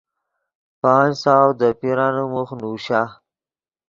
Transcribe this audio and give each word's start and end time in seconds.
پانچ 0.79 1.11
سو 1.23 1.39
دے 1.59 1.69
پیرانے 1.79 2.23
موخ 2.31 2.49
نوشا۔ 2.59 3.01